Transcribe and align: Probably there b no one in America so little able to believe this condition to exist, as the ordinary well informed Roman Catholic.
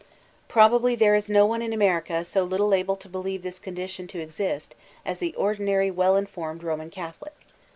Probably 0.47 0.95
there 0.95 1.15
b 1.15 1.23
no 1.31 1.45
one 1.45 1.61
in 1.61 1.73
America 1.73 2.23
so 2.23 2.43
little 2.43 2.73
able 2.73 2.95
to 2.95 3.07
believe 3.07 3.43
this 3.43 3.59
condition 3.59 4.07
to 4.07 4.19
exist, 4.19 4.73
as 5.05 5.19
the 5.19 5.35
ordinary 5.35 5.91
well 5.91 6.15
informed 6.15 6.63
Roman 6.63 6.89
Catholic. 6.89 7.35